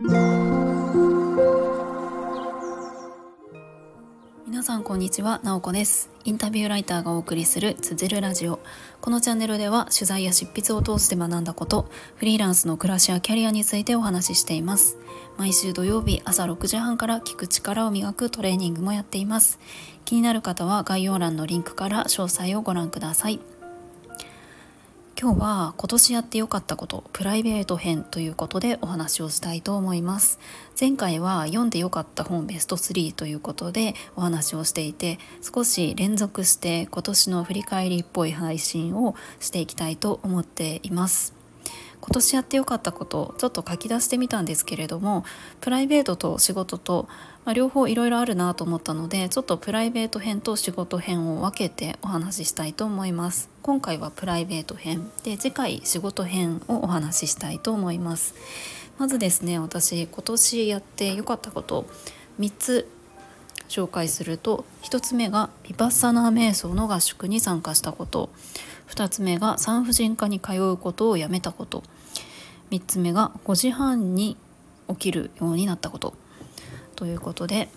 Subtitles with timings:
[0.00, 0.12] 皆
[4.62, 6.08] さんこんにちは、なおこです。
[6.24, 8.60] インタビューライターがお送りするつづるラジオ。
[9.00, 14.98] このチャンネルでは取材や執筆を通して学んだことフリーランスの暮らしやキャリアについてお話ししています。
[15.36, 19.58] 毎週土曜日朝6時半から聞く力を磨くトレーニングもやっています。
[20.04, 23.40] 気になる方は概要欄のリンクから詳細をご覧ください。
[25.20, 30.38] 今日は今年やってよかったことプライベート編ということでお話をしたいと思います。
[30.80, 41.34] 前回は読んでよかった本ベスト3ということでお話をしていて少し連続して今年の振り返りっぽい配信をしていきたいと思っています。
[42.00, 45.24] 今年やってよかったことちょっと書き出してみたんですけれども
[45.60, 47.08] プライベートと仕事と、
[47.48, 53.48] まあ、両方いろいろあるなと思ったのでちょっとプライベート編と仕事編を分けてお話ししたいと思います。
[53.62, 55.10] 今回はプライベート編。
[55.24, 58.34] で次回仕事編をお話ししたいと思います。
[58.98, 61.86] まずですね私今年やってよかったこと
[62.38, 62.86] 3つ
[63.70, 68.28] 紹介すると1つ目がヴィパッサナー瞑想の合宿に参加したこと。
[68.90, 71.82] 2つ目が産婦人科に通うことをやめたこと。
[72.72, 74.36] 3つ目が5時半に
[74.90, 76.12] 起きるようになったこと。
[76.98, 77.68] ということで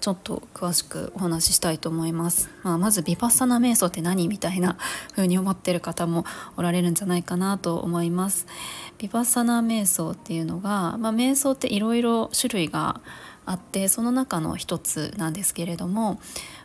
[0.00, 2.48] ちょっと詳しくお話ししたいと思います。
[2.62, 4.76] まあ、まずヴィパッサナ瞑想って何みたいな
[5.16, 6.24] 風に思ってる方も
[6.56, 8.46] おられるんじゃないかなと思います。
[8.98, 13.00] ヴィパッサナ瞑想っていうのが、まあ、瞑想っていろいろ種類が
[13.46, 16.20] あってその中の一つなんですけれども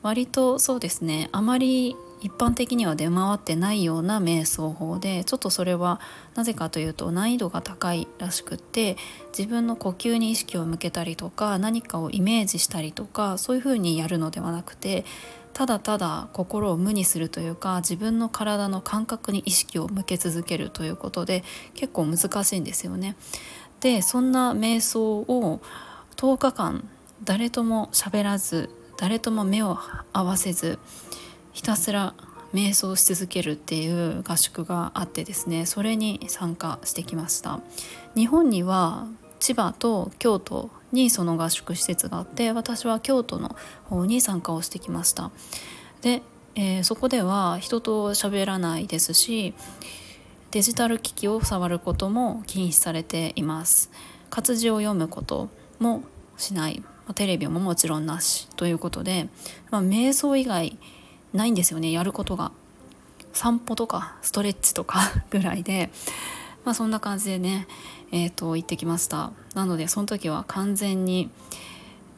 [0.00, 6.00] 割とそうですねあまり一般的には出回ってないような瞑想法でちょっとそれは
[6.36, 8.96] なぜかというと難易度が高いらしくって
[9.36, 15.04] 自分の呼吸に意識を向けたりとか何かをイメージしたりとかそういうふうにやるのではなくて
[15.52, 21.42] ただただ心を無にするというか自分の体の感覚に意識を向け続けるということで
[21.74, 23.16] 結構難しいんですよね。
[23.80, 25.60] でそんな瞑想を
[26.16, 26.88] 10日間
[27.24, 29.76] 誰とも喋らず誰とも目を
[30.12, 30.78] 合わせず
[31.52, 32.14] ひたすら
[32.54, 37.60] 瞑想し続けるっていう合宿があってですねそれに参加してきました。
[38.14, 39.06] 日本には
[39.40, 45.30] 千葉と京都にその合宿施設があって私は京都の方に参加をしてきました。
[46.02, 46.22] で、
[46.54, 49.54] えー、そこでは人と喋らないですし
[50.50, 53.90] デジタル機器を触ることも禁止されています。
[54.28, 55.48] 活字を読むこと
[55.78, 56.04] も
[56.36, 56.82] しない。
[57.14, 59.28] テレビももちろんなしということで、
[59.70, 60.78] まあ、瞑想以外
[61.32, 62.52] ないんですよねやることが。
[63.32, 65.00] 散歩とかストレッチとか
[65.30, 65.90] ぐらいで。
[66.64, 67.66] まあそんな感じでね
[68.12, 69.32] えーと、行ってきました。
[69.54, 71.30] なのでその時は完全に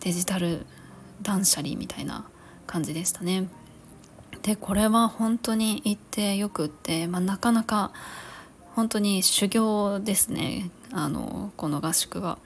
[0.01, 0.67] デジタル
[1.23, 2.27] 断捨離みたいな
[2.67, 3.49] 感じでしたね。
[4.43, 7.93] でこれは本当に行ってよくって、まあ、なかなか
[8.75, 12.39] 本当に修行ですねあのこの合宿は。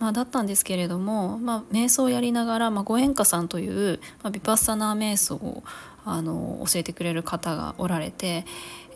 [0.00, 5.62] まあ、だったんですけれども、まあ、瞑想をやりながら、まあ、ご縁家さんという、まあ、ビパッサナー瞑想を
[6.04, 8.44] あの教えてくれる方がおられて、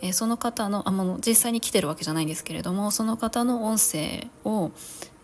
[0.01, 4.71] え、その方のあの実際に来てるわけじゃないんですけれどもその方の音声を、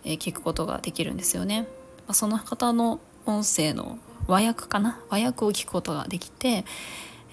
[0.04, 1.68] え、聞くことができるんですよね。
[2.08, 5.00] ま、その方の音声の和訳かな？
[5.10, 6.66] 和訳を聞くことができて、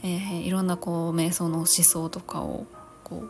[0.02, 2.66] えー、いろんなこう瞑想の思想とかを
[3.04, 3.28] こう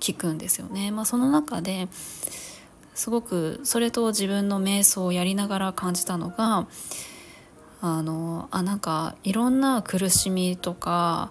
[0.00, 0.90] 聞くんですよね。
[0.90, 1.88] まあ、その中で
[2.94, 6.66] すごくそれと自分の瞑想をやりながら感じたのが
[7.80, 11.30] あのあなんかいろんな苦しみとか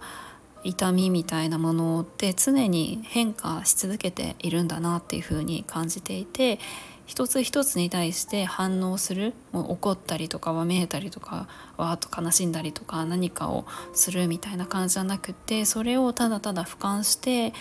[0.64, 6.60] 痛みみたいなものって常に変化し続けているんだなっていうふうに感じていて
[7.06, 11.48] 一つ一つに対して反応するもう怒ったりとかわめいたりとか
[11.78, 17.54] わーっと悲しんだりとか何かをするみたいな感じじゃなくてそれをただただ俯瞰して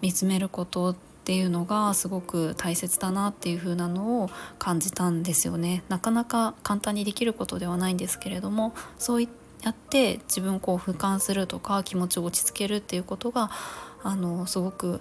[0.00, 9.28] 見つめることってっていうのがすごく大切だなっていう風なのを感じたんですよねなかなか簡単にできることではないんですけれどもそうや
[9.70, 13.50] って自分をこう俯瞰するとか気持ちを落ち着けるっていうことが
[14.04, 15.00] あのすごく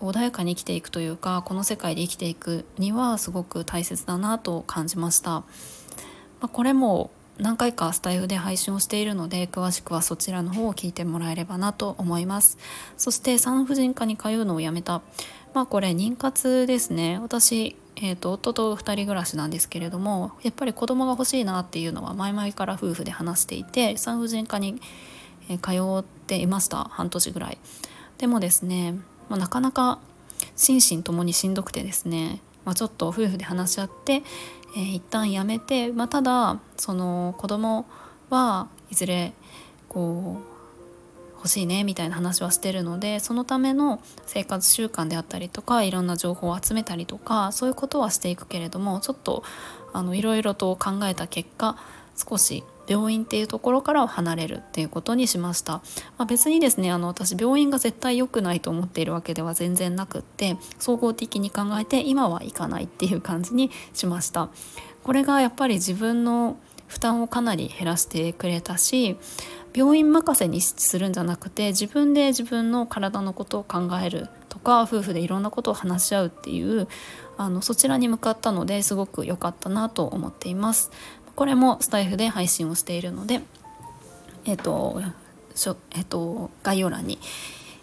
[0.00, 5.30] 穏やかに生きていくというかこの世界で生きていくにはすごく大切だなと感じました。
[5.30, 5.44] ま
[6.42, 7.10] あ、これも
[7.42, 12.56] 何回かスタイフで配信をしているので詳しくはそちらの方を聞いてもらえればなと思います。
[12.96, 15.02] そして産婦人科に通うのをやめた。
[15.52, 17.18] まあこれ妊活ですね。
[17.20, 24.80] 私えーと、夫と2人暮らしなんですけれどもやっぱり子供が欲しいなっていうのは前々から夫婦で話していて産婦人科に
[25.60, 26.84] 通っていました。
[26.84, 27.58] 半年ぐらい。
[28.18, 28.92] でもですね、
[29.28, 29.98] まあ、なかなか
[30.56, 34.22] 心身ともにしんどくてですね、まあ、ちょっと夫婦で話し合って
[34.74, 37.86] えー、一旦やめて、まあ、ただその子供
[38.30, 39.32] はいずれ
[39.88, 40.52] こう
[41.36, 49.42] 欲しいねみたいな話はしてるのでそのための生活習慣であったりとかいろんな情報を集めたりとかそういうことはしていくけれどもちょっと
[49.92, 51.76] あのいろいろと考えた結果
[52.16, 55.82] 少し病院っていうところから離れるっていうことにしました、ま
[56.18, 64.50] あ、別にですねあの私病院が絶対良くないと思っているわけでは全然なくって総合的に考えて今は行かないっていう感じにしました。
[65.04, 66.56] これがやっぱり自分の
[66.86, 69.16] 負担をかなり減らしてくれたし
[69.74, 76.86] 病院任せにするんじゃなくて自分で自分の体のことを考えるとか夫婦でいろんなことを話し合うっていう
[77.38, 80.90] あのそちらに向かったのですごく良かったなと思っています。
[81.34, 83.40] これもスタイフで配信をしているので
[84.44, 85.00] えっ、ー、と
[85.94, 87.18] えっ、ー、と概要欄に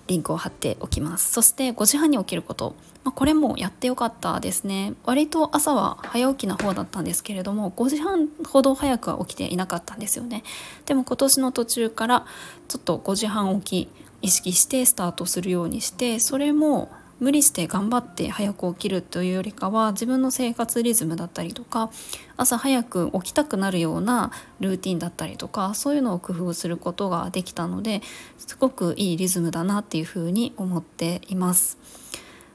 [0.09, 1.31] リンクを貼っておきます。
[1.31, 4.93] そして5時半に起きること、まあ、これもやってよかったですね。
[5.05, 10.43] 割と朝は早起きな方だったんですけれども5時半ほど早くは起きていなかったんですよね。
[10.87, 12.25] でも今年の途中から
[12.67, 13.89] ちょっと5時半起き
[14.23, 21.91] 意識してスタートするようにしてそれも無理して頑張って早く起きるというよりかは自分の生活リズムだったりとか
[22.37, 28.01] 朝早く起きたくなるようなルーティンだったりとかそういうのを工夫することができたので
[28.37, 31.77] すごくいいリズムだなっていうふうに思っています。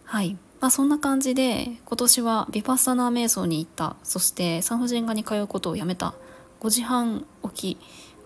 [0.05, 0.37] はい。
[0.61, 3.96] まあ、そんな感じで今年はビパッサナー瞑想に行った。
[4.02, 6.14] そして産婦人科に通うことをやめた。
[6.60, 7.78] 5時半起き。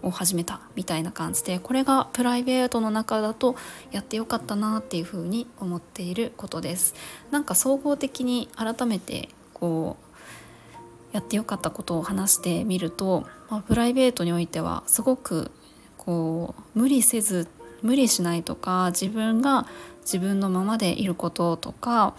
[0.03, 3.57] を始めたみたいな感じでこれがプライベートの中だと
[3.91, 6.95] やってよかったなっていうふうに思っていることです。
[7.31, 9.97] なんか総合的に改めてこ
[11.13, 15.51] うやってよかったことを話してみると、まあ、プライベートにおいてはすごく
[15.97, 17.49] こう無理せず
[17.83, 19.67] 無理しないとか自分が
[20.03, 22.15] 自分のままでいることとか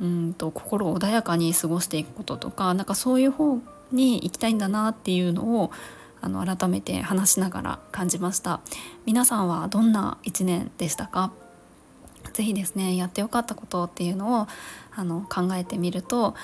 [0.00, 3.58] うんと心穏やかに過ごしていくこととかなんかそういう方
[3.92, 5.70] に行きたいんだなっていうのを
[6.24, 8.60] あの改めて話しながら感じました
[9.04, 11.32] 皆さんはどんな1年でしたか？
[12.32, 14.48] 是非ですねやってよかったことっていうのを
[14.96, 16.34] あの考えてみると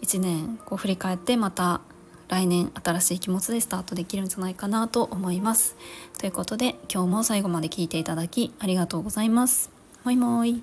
[0.00, 1.82] 1年こう振り返ってまた
[2.28, 5.76] 来年新しい気持ちでスタートできるんじゃないかなと思います。
[6.18, 9.70] ということで今日も最後まで聞いていただきありがとうございます。
[10.04, 10.62] もいもい。